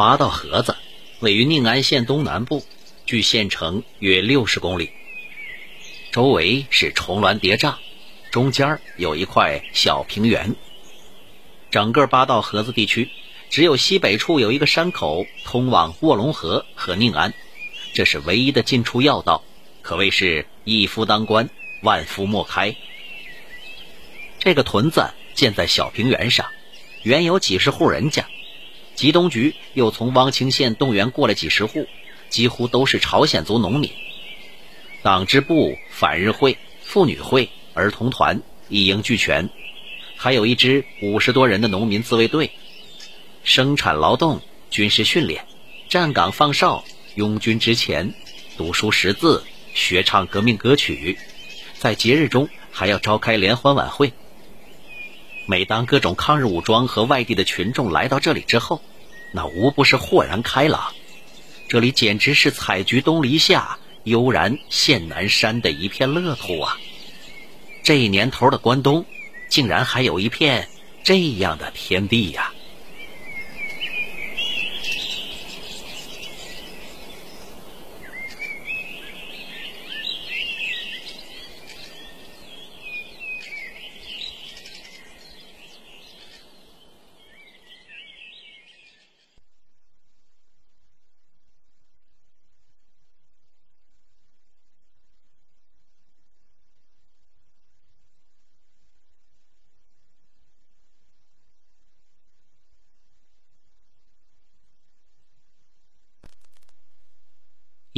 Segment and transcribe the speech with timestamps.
[0.00, 0.76] 八道河子
[1.18, 2.64] 位于宁安县东南部，
[3.04, 4.88] 距县城约六十公里，
[6.10, 7.74] 周围是重峦叠嶂，
[8.30, 10.56] 中间有一块小平原。
[11.70, 13.10] 整个八道河子地区，
[13.50, 17.34] 只有西北处有一个山口通往卧龙河和宁安，
[17.92, 19.44] 这是唯一的进出要道，
[19.82, 21.50] 可谓是一夫当关，
[21.82, 22.74] 万夫莫开。
[24.38, 26.46] 这个屯子建在小平原上，
[27.02, 28.24] 原有几十户人家。
[29.00, 31.86] 吉东局又从汪清县动员过了几十户，
[32.28, 33.90] 几乎都是朝鲜族农民。
[35.00, 39.48] 党支部、反日会、妇女会、儿童团一应俱全，
[40.18, 42.50] 还有一支五十多人的农民自卫队。
[43.42, 45.46] 生产劳动、军事训练、
[45.88, 48.12] 站岗放哨、拥军之前、
[48.58, 51.18] 读书识字、学唱革命歌曲，
[51.78, 54.12] 在节日中还要召开联欢晚会。
[55.46, 58.82] 每当各种抗日武装和外地的群众来到这里之后，
[59.32, 60.92] 那无不是豁然开朗，
[61.68, 66.76] 这里简直是采菊东篱下，悠然见南山的一片乐土啊！
[67.82, 69.04] 这年头的关东，
[69.48, 70.68] 竟然还有一片
[71.04, 72.52] 这样的天地呀！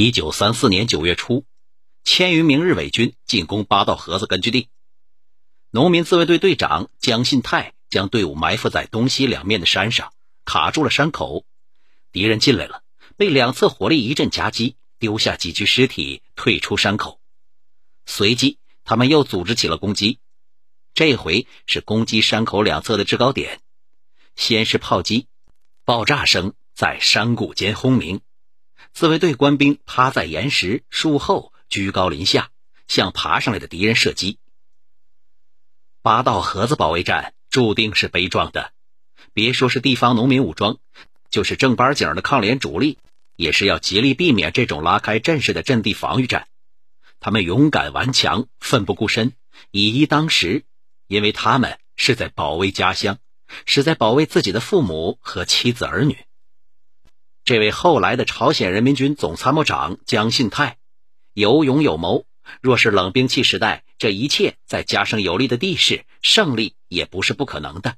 [0.00, 1.44] 一九三四年九月初，
[2.04, 4.68] 千余名日伪军进攻八道河子根据地。
[5.72, 10.12] 农民自卫队队长江信泰将队伍埋伏在东西两面的山上，
[10.44, 11.44] 卡住了山口。
[12.12, 12.84] 敌人进来了，
[13.16, 17.20] 被两侧火力一阵夹击，丢下几具尸体，退出山口。
[18.06, 20.20] 随即，他们又组织起了攻击。
[20.94, 23.60] 这回是攻击山口两侧的制高点。
[24.36, 25.26] 先是炮击，
[25.84, 28.20] 爆炸声在山谷间轰鸣。
[28.98, 32.50] 自卫队官兵趴在岩石树后，居高临下
[32.88, 34.40] 向爬上来的敌人射击。
[36.02, 38.72] 八道河子保卫战注定是悲壮的，
[39.32, 40.78] 别说是地方农民武装，
[41.30, 42.98] 就是正八经的抗联主力，
[43.36, 46.48] 也是要极力避免这种拉开阵势的阵地防御战。
[47.20, 49.32] 他们勇敢顽强，奋不顾身，
[49.70, 50.64] 以一当十，
[51.06, 53.20] 因为他们是在保卫家乡，
[53.64, 56.18] 是在保卫自己的父母和妻子儿女。
[57.48, 60.76] 这位后来的朝鲜人民军总参谋长姜信泰，
[61.32, 62.26] 有勇有谋。
[62.60, 67.96] 若是冷兵器时代，这一切再加上有利的地势，胜利也不是不可能的。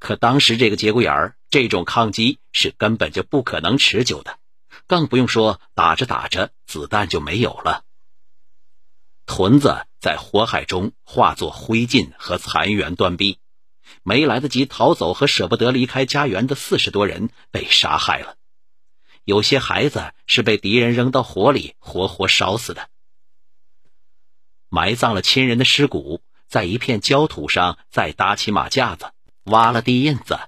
[0.00, 4.40] 可当时这个节骨眼儿，这种抗击是根本就不可能持久的，
[4.88, 7.84] 更不用说打着打着子弹就没有了。
[9.24, 13.38] 屯子在火海中化作灰烬和残垣断壁。
[14.02, 18.36] 没来得及逃走和舍不得离开家园的四十多人被杀害了，
[19.24, 22.88] 有些孩子是被敌人扔到火里活活烧死的。
[24.68, 29.12] 埋葬了亲人的尸骨，在一片焦土上再搭起马架子，
[29.44, 30.38] 挖了地印子。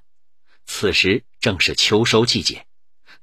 [0.66, 2.66] 此时正是秋收季节，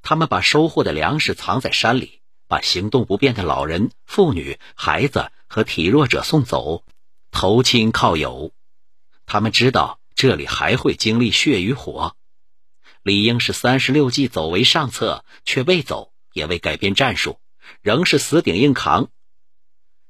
[0.01, 6.83] 他们把收获的粮食藏在山里，把行动不便的老人、妇女、孩子和体弱者送走，
[7.31, 8.51] 投亲靠友。
[9.25, 9.99] 他们知道。
[10.15, 12.15] 这里还会经历血与火，
[13.03, 17.37] 理应是三十六计走为上策，却未走，也未改变战术，
[17.81, 19.09] 仍是死顶硬扛。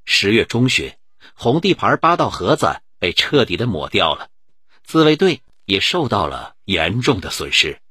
[0.05, 0.93] 十月中旬，
[1.33, 4.29] 红地盘八道河子被彻底的抹掉了，
[4.83, 7.81] 自卫队也受到了严重的损失。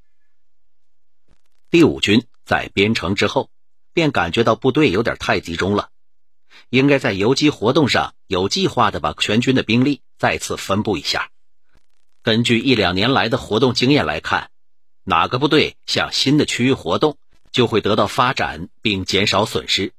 [1.69, 3.49] 第五军在边城之后，
[3.91, 5.89] 便感觉到部队有点太集中了，
[6.69, 11.29] 应该在游击活动上有计划的把全军的兵力再次分布一下。
[12.25, 14.49] 根据一两年来的活动经验来看，
[15.03, 17.19] 哪个部队向新的区域活动，
[17.51, 19.91] 就会得到发展并减少损失；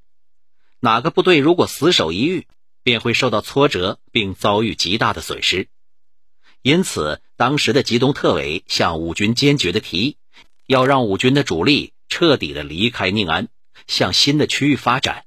[0.81, 2.49] 哪个部队如果死守一域，
[2.83, 5.69] 便会受到挫折并遭遇极大的损失。
[6.63, 10.17] 因此，当时的吉东特委向五军坚决的提议，
[10.67, 13.47] 要让五军的主力彻底的离开宁安，
[13.87, 15.27] 向新的区域发展。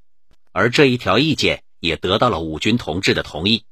[0.51, 3.63] 而这一条意见也得到了五军同志的同意。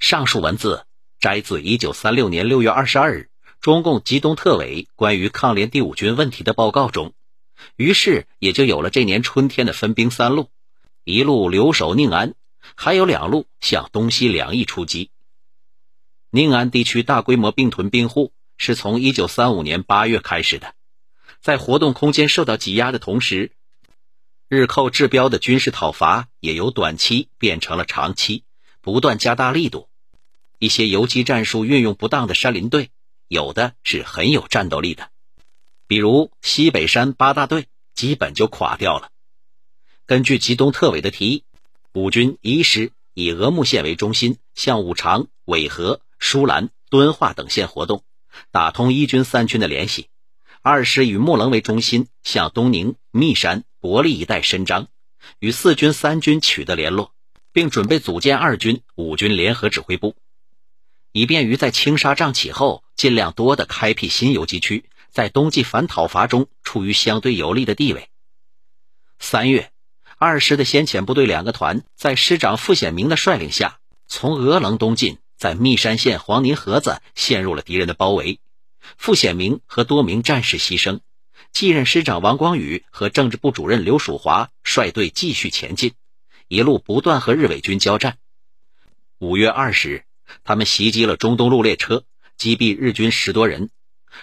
[0.00, 0.84] 上述文字。
[1.20, 3.30] 摘自一九三六年六月二十二日
[3.60, 7.12] 中共吉东特委关于抗联第五军问题的报告中，
[7.74, 10.48] 于是也就有了这年春天的分兵三路：
[11.02, 12.34] 一路留守宁安，
[12.76, 15.10] 还有两路向东西两翼出击。
[16.30, 20.74] 宁安地区大规模并屯兵户，是从1935年8月开始的，
[21.40, 23.50] 在活动空间受到挤压的同时，
[24.48, 28.44] 日寇治标的军事讨伐也由短期变成了长期，
[28.82, 29.87] 不断加大力度。
[30.58, 32.90] 一些游击战术运用不当的山林队，
[33.28, 35.10] 有的是很有战斗力的，
[35.86, 39.10] 比如西北山八大队，基本就垮掉了。
[40.06, 41.44] 根据吉东特委的提议，
[41.92, 48.02] 五军一师以峨木县为中心，向五常、尾河、舒兰、敦化等县活动，
[48.50, 50.06] 打通一军三军的联系；
[50.62, 54.88] 二师以木棱为中心，向东宁、密山、伯利一带伸张，
[55.38, 57.12] 与四军三军取得联络，
[57.52, 60.16] 并准备组建二军、五军联合指挥部，
[61.12, 68.08] 以便于在青沙仗起后，尽量多的开辟新游击区，在冬季反讨伐中处于相对有利的地位。
[69.18, 69.70] 三月。
[70.20, 73.78] 二师的先遣部队两个团，在师长傅显明的率领下，
[74.08, 78.40] 从俄棱东进，在密山县黄泥河子陷入了敌人的包围。
[78.96, 80.98] 傅显明和多名战士牺牲，
[81.52, 85.92] 继任师长王光宇和政治部主任刘曙华率队继续前进，
[86.48, 88.18] 一路不断和日伪军交战。
[89.18, 90.04] 五月二十日，
[90.44, 92.04] 他们袭击了中东路列车，
[92.36, 93.70] 击毙日军十多人。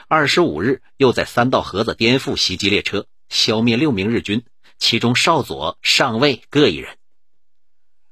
[0.07, 4.43] 二十五日，又在三道河子颠覆袭击列车，消灭六名日军。
[4.77, 6.97] 其中少佐、上尉各一人。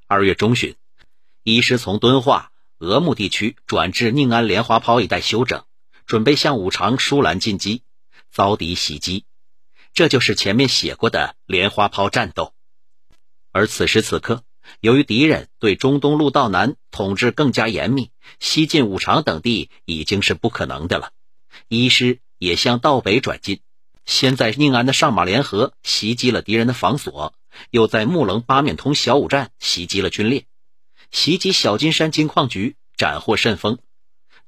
[0.07, 0.77] 二月中旬，
[1.43, 5.65] 一师从敦化、额木地区转至宁安莲花泡一带休整，
[6.05, 7.83] 准备向五常、舒兰进击，
[8.31, 9.25] 遭敌袭击。
[9.93, 12.53] 这就是前面写过的莲花泡战斗。
[13.51, 14.43] 而此时此刻，
[14.79, 21.11] 由于敌人对中东路道南统治更加严密，西进五常等地已经是不可能的了。
[21.67, 23.61] 一师也向道北转进。
[24.05, 27.33] 先在宁安的上马联合袭击了敌人的防所，
[27.69, 30.45] 又在木棱八面通小五站袭击了军列，
[31.09, 33.79] 袭击小金山金矿局，斩获甚丰。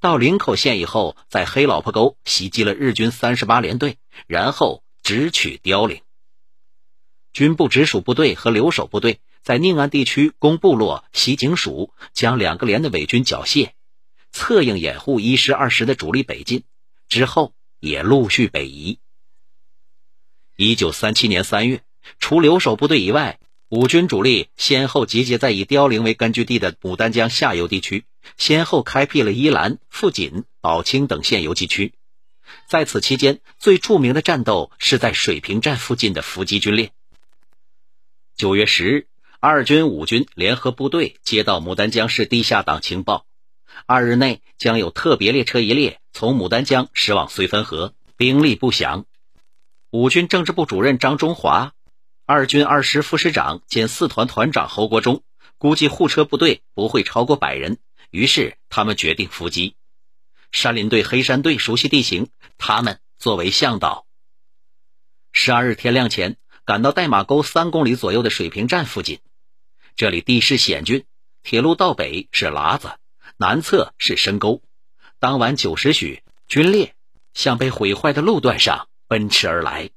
[0.02, 3.98] 到林口县以后，在黑老婆沟袭击了日军三十八联队，
[4.28, 6.02] 然后直取凋零。
[7.32, 13.74] 军部直属部队和留守部队在宁安地区攻部落、袭警署，将两个连的伪军缴械，
[14.32, 16.64] 策应掩护一师、二师的主力北进。
[17.08, 18.98] 之后也陆续北移。
[20.56, 21.84] 一九三七年三月，
[22.18, 23.38] 除留守部队以外，
[23.70, 28.06] 五军主力先后集结在以凋零为根据地的牡丹江下游地区，
[28.38, 31.94] 先后开辟了伊兰、富锦、宝清等县游击区。
[32.68, 36.90] 在此期间，最著名的战斗是在水平站附近的伏击军列。
[38.36, 39.08] 九月十日，
[39.48, 43.28] 二军、五军联合部队接到牡丹江市地下党情报，
[43.86, 49.06] 二日内将有特别列车一列从牡丹江驶往绥芬河，兵力不详。
[49.92, 51.74] 五军政治部主任张中华，
[52.26, 55.22] 二军二师副师长兼四团团长侯国忠
[55.60, 57.78] 估计护车部队不会超过百人，
[58.10, 59.76] 于是他们决定伏击。
[60.52, 64.08] 山林队、黑山队熟悉地形，他们作为向导。
[65.34, 69.20] 十二日天亮前赶到代马沟三公里左右的水平站附近，
[69.98, 71.06] 这里地势险峻，
[71.42, 72.98] 铁路道北是喇子，
[73.38, 74.62] 南侧是深沟。
[75.20, 76.96] 当晚九时许，军列
[77.34, 78.90] 向被毁坏的路段上。
[79.08, 79.92] 奔驰而来，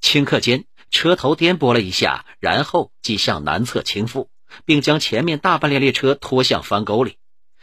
[0.00, 4.26] 顷刻间车头颠簸了一下，然后即向南侧倾覆，
[4.64, 7.16] 并将前面大半列列车拖向翻沟里。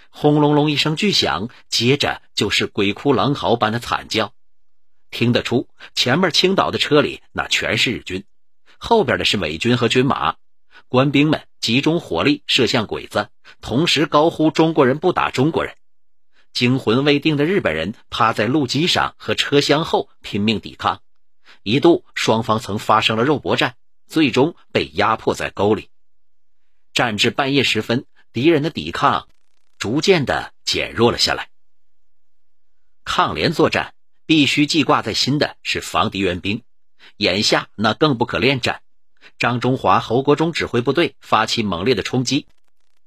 [0.10, 4.34] 轰隆隆一声巨响，接着就是鬼哭狼嚎般的惨叫。
[5.10, 8.24] 听得出，前面倾倒的车里那全是日军，
[8.78, 10.38] 后边的是美军和军马。
[10.88, 13.30] 官兵们集中火力射向鬼子，
[13.62, 15.76] 同时高呼“中国人不打中国人”。
[16.54, 21.02] 惊魂未定的日本人趴在路基上和车厢后拼命抵抗，
[21.62, 23.76] 一度双方曾发生了肉搏战，
[24.08, 25.90] 最终被压迫在沟里。
[26.94, 29.30] 战至半夜时分，敌人的抵抗
[29.78, 31.50] 逐渐的减弱了下来。
[33.06, 33.94] 抗联作战
[34.26, 36.64] 必须记挂在心的是防敌援兵，
[37.18, 38.82] 眼下那更不可恋战。
[39.40, 42.48] 张中华、侯国忠指挥部队发起猛烈的冲击。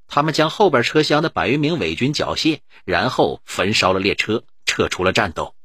[0.07, 5.55] 他们将后边车厢的百余名伪军缴械，然后焚烧了列车，撤出了战斗。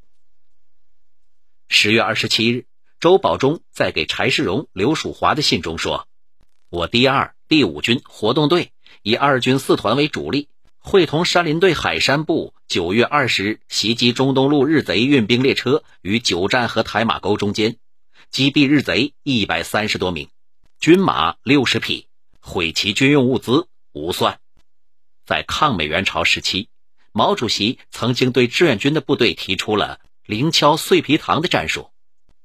[1.69, 2.64] 十月二十七日，
[2.99, 6.09] 周保中在给柴世荣、刘曙华的信中说
[6.71, 17.76] ：“我第二、第五军活动队以二军四团为主力，会同山林队海山部，九月二十日袭击中东路日贼运兵列车于九站和台马沟中间，
[18.30, 20.28] 击毙日贼一百三十多名，
[20.80, 22.06] 军马六十匹，
[22.40, 24.40] 毁其军用物资。”无算。
[25.26, 26.70] 在抗美援朝时期，
[27.12, 31.90] 毛主席曾经对志愿军的部队提出了“零敲碎皮糖”的战术，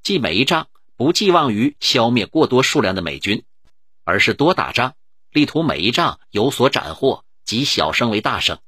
[0.04, 3.46] 即每一仗不寄望于消灭过多数量的美军，
[4.04, 4.96] 而是多打仗，
[5.32, 8.60] 力图每一仗有所斩获，即小胜为大胜。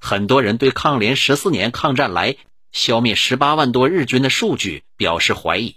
[0.00, 2.36] 很多人对抗联十四年抗战来
[2.72, 5.76] 消灭十八万多日军的数据表示怀疑。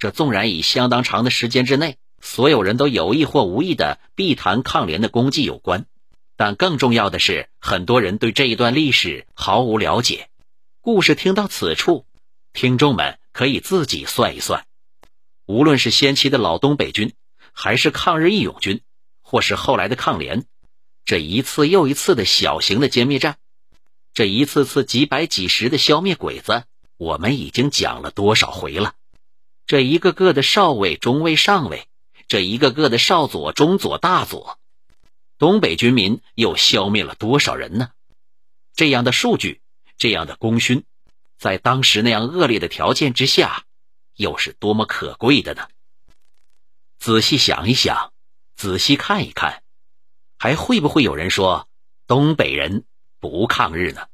[0.00, 5.84] 这纵然以相当长的时间之内，所有人都有意或无意的避谈抗联的功绩有关，
[6.36, 10.30] 但更重要的是，很多人对这一段历史毫无了解。
[10.80, 12.06] 故事听到此处，
[12.54, 14.64] 听众们可以自己算一算：
[15.44, 17.12] 无论是先期的老东北军，
[17.52, 18.80] 还是抗日义勇军，
[19.20, 20.46] 或是后来的抗联，
[21.04, 23.36] 这一次又一次的小型的歼灭战，
[24.14, 26.64] 这一次次几百几十的消灭鬼子，
[26.96, 28.94] 我们已经讲了多少回了？
[29.66, 31.86] 这一个个的少尉、中尉、上尉，
[32.26, 34.58] 这一个个的少佐、中佐、大佐，
[35.38, 37.90] 东北军民又消灭了多少人呢？
[38.74, 39.60] 这样的数据，
[39.96, 40.84] 这样的功勋，
[41.38, 43.64] 在当时那样恶劣的条件之下，
[44.16, 45.68] 又是多么可贵的呢？
[46.98, 48.12] 仔细想一想，
[48.56, 49.62] 仔细看一看，
[50.38, 51.68] 还会不会有人说
[52.06, 52.84] 东北人
[53.20, 54.06] 不抗日呢？